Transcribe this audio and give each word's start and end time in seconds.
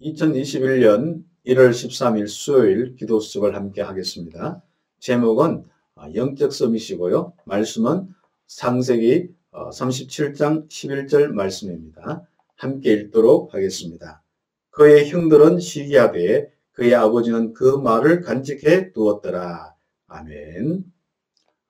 2021년 0.00 1.22
1월 1.46 1.70
13일 1.70 2.26
수요일 2.26 2.96
기도 2.96 3.20
수업을 3.20 3.54
함께 3.54 3.82
하겠습니다. 3.82 4.62
제목은 4.98 5.64
아, 5.94 6.08
영적 6.14 6.52
서밋이고요. 6.52 7.34
말씀은 7.44 8.08
상세기 8.46 9.28
37장 9.52 10.64
어, 10.64 10.68
11절 10.68 11.32
말씀입니다. 11.32 12.26
함께 12.56 12.92
읽도록 12.92 13.52
하겠습니다. 13.52 14.22
그의 14.70 15.10
형들은 15.10 15.60
시기하되 15.60 16.50
그의 16.72 16.94
아버지는 16.94 17.52
그 17.52 17.76
말을 17.76 18.22
간직해 18.22 18.92
두었더라. 18.92 19.74
아멘. 20.06 20.84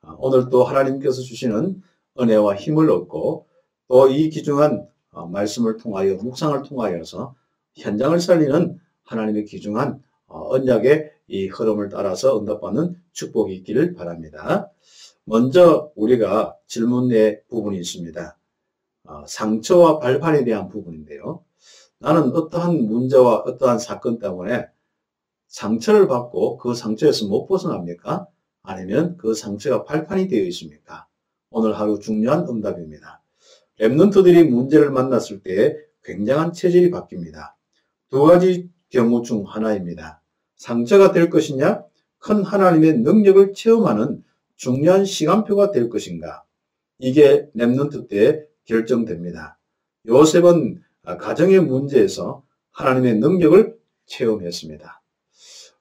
아, 0.03 0.15
오늘도 0.19 0.63
하나님께서 0.65 1.21
주시는 1.23 1.83
은혜와 2.21 2.55
힘을 2.57 2.91
얻고 2.91 3.49
또이 3.89 4.31
귀중한 4.31 4.87
어, 5.11 5.27
말씀을 5.27 5.79
통하여 5.79 6.15
묵상을 6.15 6.63
통하여서 6.63 7.35
현장을 7.81 8.19
살리는 8.21 8.79
하나님의 9.05 9.45
귀중한 9.47 10.03
어, 10.27 10.55
언약의 10.55 11.11
이 11.29 11.47
흐름을 11.49 11.89
따라서 11.89 12.39
응답받는 12.39 12.95
축복이 13.13 13.55
있기를 13.57 13.95
바랍니다. 13.95 14.71
먼저 15.25 15.91
우리가 15.97 16.57
질문의 16.67 17.43
부분이 17.49 17.79
있습니다. 17.79 18.39
어, 19.05 19.25
상처와 19.27 19.99
발판에 19.99 20.45
대한 20.45 20.69
부분인데요. 20.69 21.45
나는 21.99 22.35
어떠한 22.35 22.87
문제와 22.87 23.41
어떠한 23.41 23.79
사건 23.79 24.19
때문에 24.19 24.67
상처를 25.49 26.07
받고 26.09 26.59
그 26.59 26.75
상처에서 26.75 27.27
못 27.27 27.47
벗어납니까? 27.47 28.27
아니면 28.63 29.17
그 29.17 29.35
상처가 29.35 29.85
발판이 29.85 30.29
되어 30.29 30.45
있습니까? 30.45 31.07
오늘 31.51 31.79
하루 31.79 31.99
중요한 31.99 32.47
응답입니다. 32.49 33.23
랩런트들이 33.81 34.49
문제를 34.49 34.91
만났을 34.91 35.43
때 35.43 35.77
굉장한 36.05 36.53
체질이 36.53 36.91
바뀝니다. 36.91 37.55
두 38.11 38.25
가지 38.25 38.69
경우 38.89 39.23
중 39.23 39.45
하나입니다. 39.47 40.21
상처가 40.57 41.13
될 41.13 41.31
것이냐, 41.31 41.85
큰 42.19 42.43
하나님의 42.43 42.99
능력을 42.99 43.55
체험하는 43.55 44.23
중요한 44.57 45.05
시간표가 45.05 45.71
될 45.71 45.89
것인가. 45.89 46.45
이게 46.99 47.49
랩런트 47.57 48.09
때 48.09 48.45
결정됩니다. 48.65 49.59
요셉은 50.07 50.83
가정의 51.19 51.61
문제에서 51.61 52.43
하나님의 52.73 53.17
능력을 53.19 53.79
체험했습니다. 54.07 55.03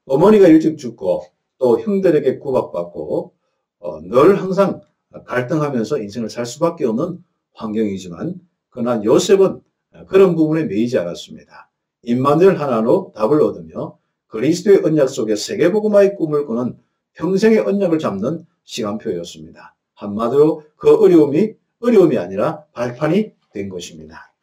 어머니가 0.06 0.48
일찍 0.48 0.78
죽고 0.78 1.24
또 1.58 1.80
형들에게 1.80 2.38
구박받고 2.40 3.34
어, 3.80 4.02
늘 4.02 4.42
항상 4.42 4.82
갈등하면서 5.26 6.00
인생을 6.00 6.30
살 6.30 6.46
수밖에 6.46 6.86
없는 6.86 7.24
환경이지만 7.54 8.36
그러나 8.70 9.04
요셉은 9.04 9.62
그런 10.08 10.36
부분에 10.36 10.66
매이지 10.66 10.98
않았습니다. 10.98 11.69
임마누엘 12.04 12.56
하나로 12.58 13.14
답을 13.16 13.42
얻으며 13.42 13.98
그리스도의 14.28 14.82
언약 14.84 15.10
속에 15.10 15.36
세계복음화의 15.36 16.16
꿈을 16.16 16.46
꾸는 16.46 16.78
평생의 17.14 17.60
언약을 17.60 18.00
잡는 18.00 18.46
시간표였습니다. 18.64 19.76
한마디로 19.96 20.64
그 20.76 20.96
어려움이 20.96 21.54
어려움이 21.82 22.18
아니라 22.18 22.64
발판이 22.74 23.32
된 23.54 23.70
것입니다. 23.70 24.34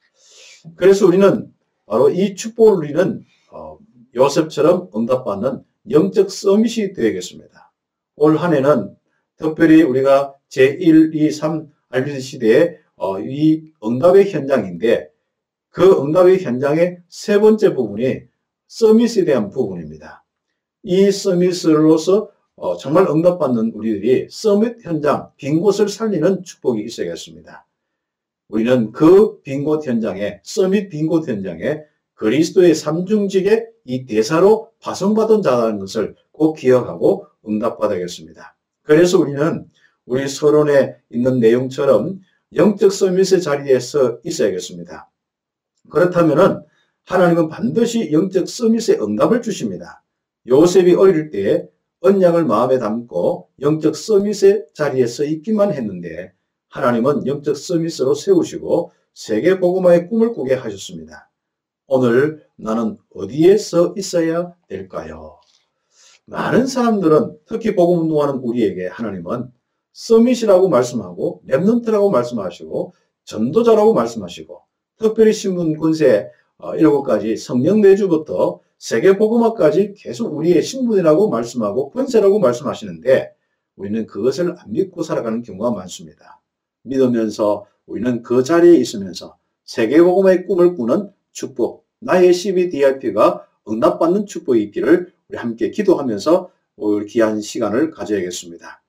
그래서 0.74 1.06
우리는 1.06 1.52
바로 1.86 2.10
이 2.10 2.34
축복을 2.34 2.80
누리는 2.80 3.24
어, 3.52 3.78
요셉처럼 4.14 4.90
응답받는 4.94 5.62
영적 5.90 6.30
서밋이 6.30 6.92
되겠습니다. 6.94 7.72
올 8.16 8.36
한 8.36 8.54
해는 8.54 8.96
특별히 9.36 9.82
우리가 9.82 10.34
제1, 10.48 11.14
2, 11.14 11.30
3 11.30 11.68
RBC 11.90 12.20
시대의 12.20 12.78
어, 12.96 13.20
이 13.20 13.70
응답의 13.84 14.30
현장인데 14.30 15.10
그 15.76 16.02
응답의 16.02 16.42
현장의 16.42 17.02
세 17.06 17.38
번째 17.38 17.74
부분이 17.74 18.22
서밋에 18.66 19.26
대한 19.26 19.50
부분입니다. 19.50 20.24
이 20.82 21.10
서밋으로서 21.10 22.30
어, 22.54 22.78
정말 22.78 23.06
응답받는 23.10 23.72
우리들이 23.74 24.28
서밋 24.30 24.78
현장, 24.82 25.28
빈 25.36 25.60
곳을 25.60 25.90
살리는 25.90 26.42
축복이 26.44 26.82
있어야겠습니다. 26.82 27.66
우리는 28.48 28.90
그 28.92 29.42
빈 29.42 29.64
곳 29.64 29.86
현장에, 29.86 30.40
서밋 30.44 30.88
빈 30.88 31.08
곳 31.08 31.28
현장에 31.28 31.80
그리스도의 32.14 32.74
삼중직의 32.74 33.66
이 33.84 34.06
대사로 34.06 34.70
파송받은 34.80 35.42
자라는 35.42 35.78
것을 35.80 36.14
꼭 36.32 36.54
기억하고 36.54 37.26
응답받아야겠습니다. 37.46 38.56
그래서 38.82 39.18
우리는 39.18 39.66
우리 40.06 40.26
서론에 40.26 40.96
있는 41.10 41.38
내용처럼 41.38 42.22
영적 42.54 42.90
서밋의 42.92 43.42
자리에서 43.42 44.20
있어야겠습니다. 44.24 45.10
그렇다면은 45.90 46.62
하나님은 47.04 47.48
반드시 47.48 48.12
영적 48.12 48.48
서밋의 48.48 49.00
응답을 49.00 49.42
주십니다. 49.42 50.02
요셉이 50.48 50.94
어릴 50.94 51.30
때 51.30 51.68
언약을 52.00 52.44
마음에 52.44 52.78
담고 52.78 53.50
영적 53.60 53.96
서밋의 53.96 54.66
자리에 54.74 55.06
서 55.06 55.24
있기만 55.24 55.72
했는데 55.72 56.32
하나님은 56.68 57.26
영적 57.26 57.56
서밋으로 57.56 58.14
세우시고 58.14 58.92
세계 59.14 59.58
복음화의 59.58 60.08
꿈을 60.08 60.32
꾸게 60.32 60.54
하셨습니다. 60.54 61.30
오늘 61.86 62.44
나는 62.56 62.98
어디에 63.14 63.56
서 63.56 63.94
있어야 63.96 64.52
될까요? 64.68 65.38
많은 66.26 66.66
사람들은 66.66 67.38
특히 67.46 67.76
복음 67.76 68.00
운동하는 68.02 68.40
우리에게 68.40 68.88
하나님은 68.88 69.52
서밋이라고 69.92 70.68
말씀하고 70.68 71.42
랩넌트라고 71.48 72.10
말씀하시고 72.10 72.94
전도자라고 73.24 73.94
말씀하시고 73.94 74.65
특별히 74.98 75.32
신분 75.32 75.76
군세 75.76 76.30
어, 76.58 76.74
이런 76.74 76.92
것까지 76.94 77.36
성령 77.36 77.80
내주부터 77.80 78.60
세계 78.78 79.16
복음화까지 79.16 79.94
계속 79.94 80.34
우리의 80.34 80.62
신분이라고 80.62 81.28
말씀하고 81.28 81.90
권세라고 81.90 82.38
말씀하시는데 82.38 83.34
우리는 83.76 84.06
그것을 84.06 84.54
안 84.58 84.72
믿고 84.72 85.02
살아가는 85.02 85.42
경우가 85.42 85.70
많습니다. 85.70 86.40
믿으면서 86.82 87.66
우리는 87.86 88.22
그 88.22 88.42
자리에 88.42 88.76
있으면서 88.76 89.36
세계 89.64 90.00
복음의 90.00 90.46
꿈을 90.46 90.74
꾸는 90.74 91.10
축복, 91.32 91.86
나의 92.00 92.32
CBDIP가 92.32 93.46
응답받는 93.68 94.26
축복이 94.26 94.62
있기를 94.64 95.12
우리 95.28 95.38
함께 95.38 95.70
기도하면서 95.70 96.50
오늘 96.76 97.06
귀한 97.06 97.40
시간을 97.40 97.90
가져야겠습니다. 97.90 98.82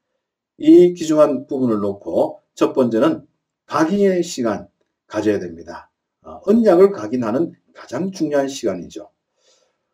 이 0.60 0.94
귀중한 0.94 1.48
부분을 1.48 1.80
놓고 1.80 2.40
첫 2.54 2.74
번째는 2.74 3.26
각인의 3.66 4.24
시간 4.24 4.68
가져야 5.08 5.40
됩니다. 5.40 5.90
어, 6.28 6.42
언약을 6.46 6.92
각인하는 6.92 7.54
가장 7.74 8.12
중요한 8.12 8.50
시간이죠. 8.50 9.10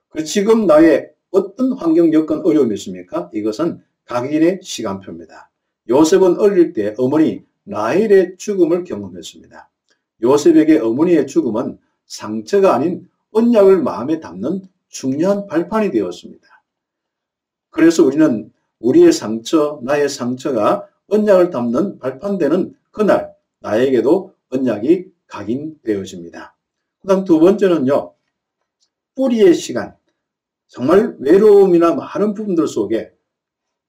그 0.10 0.24
지금 0.24 0.66
나의 0.66 1.12
어떤 1.30 1.74
환경, 1.74 2.12
여건, 2.12 2.44
어려움이 2.44 2.74
있습니까? 2.74 3.30
이것은 3.34 3.84
각인의 4.06 4.60
시간표입니다. 4.64 5.52
요셉은 5.90 6.40
어릴 6.40 6.74
때 6.74 6.96
어머니 6.98 7.44
라헬의 7.66 8.38
죽음을 8.38 8.84
경험했습니다. 8.84 9.70
요셉에게 10.24 10.80
어머니의 10.80 11.28
죽음은 11.28 11.78
상처가 12.08 12.74
아닌 12.74 13.08
언약을 13.32 13.84
마음에 13.84 14.20
담는 14.20 14.64
중요한 14.90 15.46
발판이 15.46 15.92
되었습니다. 15.92 16.48
그래서 17.70 18.04
우리는 18.04 18.52
우리의 18.80 19.12
상처, 19.12 19.80
나의 19.84 20.10
상처가 20.10 20.88
언약을 21.10 21.52
담는 21.52 22.00
발판되는 22.00 22.76
그날 22.92 23.34
나에게도 23.60 24.34
언약이 24.50 25.13
각인되어집니다. 25.34 26.56
그 27.02 27.08
다음 27.08 27.24
두 27.24 27.40
번째는요. 27.40 28.14
뿌리의 29.16 29.54
시간. 29.56 29.96
정말 30.68 31.16
외로움이나 31.20 31.96
많은 31.96 32.34
부분들 32.34 32.68
속에 32.68 33.12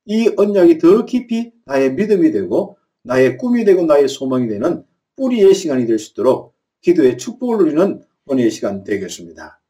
이 0.06 0.30
언약이 0.36 0.78
더 0.78 1.04
깊이 1.04 1.52
나의 1.64 1.94
믿음이 1.94 2.30
되고 2.32 2.76
나의 3.02 3.38
꿈이 3.38 3.64
되고 3.64 3.84
나의 3.84 4.08
소망이 4.08 4.48
되는 4.48 4.84
뿌리의 5.16 5.54
시간이 5.54 5.86
될 5.86 5.98
수 5.98 6.12
있도록 6.12 6.54
기도의 6.82 7.16
축복을 7.16 7.58
누리는 7.58 8.02
은혜의 8.30 8.50
시간 8.50 8.84
되겠습니다. 8.84 9.60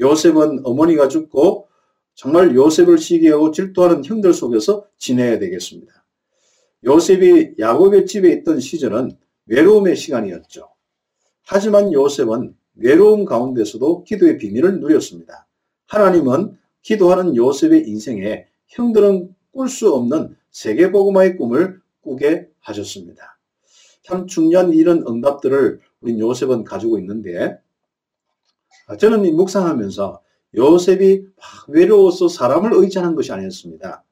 요셉은 0.00 0.60
어머니가 0.64 1.08
죽고 1.08 1.68
정말 2.14 2.54
요셉을 2.54 2.98
시기하고 2.98 3.50
질투하는 3.50 4.04
형들 4.04 4.32
속에서 4.32 4.86
지내야 4.98 5.38
되겠습니다. 5.38 6.04
요셉이 6.84 7.54
야곱의 7.58 8.06
집에 8.06 8.32
있던 8.32 8.60
시절은 8.60 9.16
외로움의 9.46 9.96
시간이었죠. 9.96 10.71
하지만 11.54 11.92
요셉은 11.92 12.56
외로움 12.76 13.26
가운데서도 13.26 14.04
기도의 14.04 14.38
비밀을 14.38 14.80
누렸습니다. 14.80 15.46
하나님은 15.86 16.56
기도하는 16.80 17.36
요셉의 17.36 17.86
인생에 17.88 18.46
형들은 18.68 19.34
꿀 19.52 19.68
수 19.68 19.92
없는 19.92 20.34
세계복음화의 20.50 21.36
꿈을 21.36 21.78
꾸게 22.00 22.48
하셨습니다. 22.60 23.38
참 24.02 24.26
중요한 24.26 24.72
이런 24.72 25.04
응답들을 25.06 25.80
우리 26.00 26.18
요셉은 26.18 26.64
가지고 26.64 26.98
있는데 27.00 27.58
저는 28.98 29.36
묵상하면서 29.36 30.22
요셉이 30.56 31.26
외로워서 31.68 32.28
사람을 32.28 32.70
의지하는 32.72 33.14
것이 33.14 33.30
아니었습니다. 33.30 34.02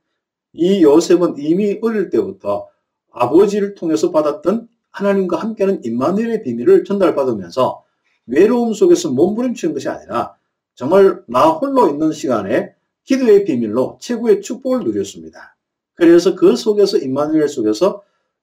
이 0.52 0.82
요셉은 0.82 1.36
이미 1.38 1.78
어릴 1.80 2.10
때부터 2.10 2.68
아버지를 3.10 3.74
통해서 3.74 4.10
받았던 4.10 4.68
하나님과 4.90 5.38
함께하는 5.38 5.84
임마누엘의 5.84 6.42
비밀을 6.42 6.84
전달받으면서 6.84 7.84
외로움 8.26 8.74
속에서 8.74 9.10
몸부림치는 9.10 9.74
것이 9.74 9.88
아니라 9.88 10.36
정말 10.74 11.22
나 11.26 11.48
홀로 11.48 11.88
있는 11.88 12.12
시간에 12.12 12.74
기도의 13.04 13.44
비밀로 13.44 13.98
최고의 14.00 14.40
축복을 14.40 14.80
누렸습니다. 14.80 15.56
그래서 15.94 16.34
그 16.34 16.56
속에서 16.56 16.98
임마누엘 16.98 17.48
속에서 17.48 18.02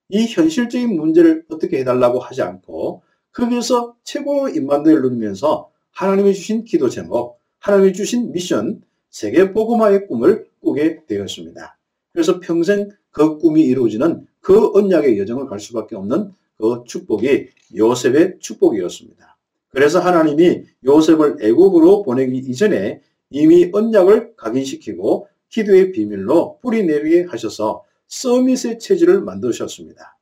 이 0.09 0.25
현실적인 0.25 0.95
문제를 0.95 1.45
어떻게 1.49 1.79
해달라고 1.79 2.19
하지 2.19 2.41
않고 2.41 3.01
거기서 3.33 3.95
최고 4.03 4.47
임마누엘 4.49 5.01
누리면서 5.01 5.69
하나님이 5.91 6.33
주신 6.33 6.63
기도 6.63 6.89
제목, 6.89 7.39
하나님이 7.59 7.94
주신 7.94 8.31
미션, 8.31 8.81
세계 9.09 9.51
복음화의 9.51 10.07
꿈을 10.07 10.47
꾸게 10.61 11.05
되었습니다. 11.07 11.77
그래서 12.13 12.39
평생 12.39 12.89
그 13.11 13.38
꿈이 13.38 13.63
이루어지는 13.63 14.27
그 14.47 14.71
언약의 14.73 15.19
여정을 15.19 15.47
갈 15.47 15.59
수밖에 15.59 15.97
없는 15.97 16.31
그 16.55 16.83
축복이 16.88 17.47
요셉의 17.75 18.38
축복이었습니다. 18.39 19.38
그래서 19.67 19.99
하나님이 19.99 20.63
요셉을 20.85 21.39
애굽으로 21.41 22.03
보내기 22.03 22.38
이전에 22.38 23.01
이미 23.29 23.69
언약을 23.73 24.38
각인시키고 24.38 25.27
기도의 25.49 25.91
비밀로 25.91 26.59
뿌리내리게 26.61 27.23
하셔서 27.23 27.83
서밋의 28.07 28.79
체질을 28.79 29.19
만드셨습니다. 29.19 30.17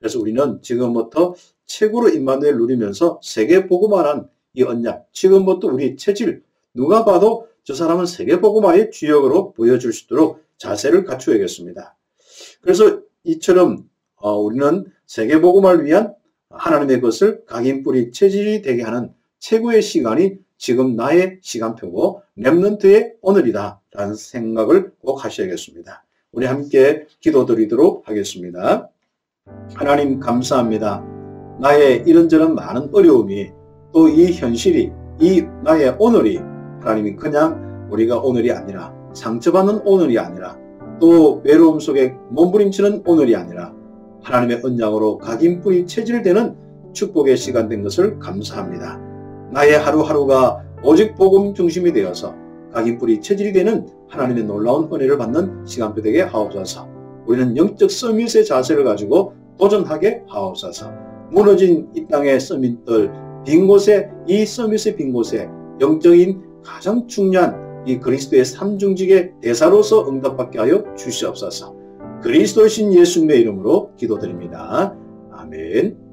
그래서 0.00 0.18
우리는 0.18 0.60
지금부터 0.60 1.36
최고로 1.66 2.08
임마누엘 2.08 2.56
누리면서 2.56 3.20
세계 3.22 3.68
복음화란 3.68 4.28
이 4.54 4.64
언약, 4.64 5.06
지금부터 5.12 5.68
우리 5.68 5.94
체질, 5.94 6.42
누가 6.74 7.04
봐도 7.04 7.46
저 7.62 7.74
사람은 7.74 8.06
세계 8.06 8.40
복음화의 8.40 8.90
주역으로 8.90 9.52
보여줄 9.52 9.92
수 9.92 10.06
있도록 10.06 10.42
자세를 10.56 11.04
갖추어야겠습니다. 11.04 11.96
그래서 12.60 13.06
이처럼 13.24 13.88
어, 14.16 14.38
우리는 14.38 14.86
세계 15.06 15.40
복음화를 15.40 15.84
위한 15.84 16.14
하나님의 16.50 17.00
것을 17.00 17.44
각인 17.46 17.82
뿌리 17.82 18.10
체질이 18.10 18.62
되게 18.62 18.82
하는 18.82 19.12
최고의 19.38 19.82
시간이 19.82 20.36
지금 20.56 20.96
나의 20.96 21.38
시간표고 21.42 22.22
랩런트의 22.38 23.14
오늘이다 23.20 23.80
라는 23.92 24.14
생각을 24.14 24.92
꼭 25.00 25.24
하셔야겠습니다. 25.24 26.04
우리 26.32 26.46
함께 26.46 27.06
기도드리도록 27.20 28.08
하겠습니다. 28.08 28.88
하나님 29.74 30.18
감사합니다. 30.20 31.04
나의 31.60 32.02
이런저런 32.06 32.54
많은 32.54 32.90
어려움이 32.92 33.50
또 33.92 34.08
이 34.08 34.32
현실이 34.32 34.92
이 35.20 35.42
나의 35.64 35.96
오늘이 35.98 36.36
하나님이 36.80 37.16
그냥 37.16 37.88
우리가 37.90 38.18
오늘이 38.18 38.52
아니라 38.52 38.94
상처받는 39.14 39.80
오늘이 39.86 40.18
아니라 40.18 40.58
또 41.00 41.40
외로움 41.44 41.80
속에 41.80 42.14
몸부림치는 42.30 43.02
오늘이 43.06 43.36
아니라 43.36 43.72
하나님의 44.22 44.60
언약으로 44.64 45.18
각인 45.18 45.60
뿌리 45.60 45.86
체질되는 45.86 46.54
축복의 46.92 47.36
시간 47.36 47.68
된 47.68 47.82
것을 47.82 48.18
감사합니다. 48.18 49.00
나의 49.52 49.78
하루하루가 49.78 50.62
오직 50.82 51.14
복음 51.14 51.54
중심이 51.54 51.92
되어서 51.92 52.34
각인 52.72 52.98
뿌리 52.98 53.20
체질이 53.20 53.52
되는 53.52 53.86
하나님의 54.08 54.44
놀라운 54.44 54.88
은혜를 54.92 55.18
받는 55.18 55.66
시간표 55.66 56.02
되게 56.02 56.22
하옵소서. 56.22 56.88
우리는 57.26 57.56
영적 57.56 57.90
서밋의 57.90 58.44
자세를 58.44 58.84
가지고 58.84 59.34
도전하게 59.58 60.22
하옵소서. 60.28 60.90
무너진 61.30 61.88
이 61.94 62.06
땅의 62.06 62.40
서밋들 62.40 63.12
빈 63.44 63.66
곳에 63.66 64.10
이 64.26 64.44
서밋의 64.44 64.96
빈 64.96 65.12
곳에 65.12 65.48
영적인 65.80 66.42
가장 66.64 67.06
중요한 67.06 67.67
이 67.88 67.98
그리스도의 67.98 68.44
삼중직의 68.44 69.40
대사로서 69.40 70.08
응답받게 70.08 70.58
하여 70.58 70.84
주시옵소서. 70.94 71.74
그리스도신 72.22 72.92
예수님의 72.92 73.40
이름으로 73.40 73.94
기도드립니다. 73.96 74.94
아멘. 75.32 76.07